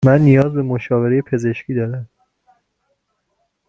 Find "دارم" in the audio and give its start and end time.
1.73-2.09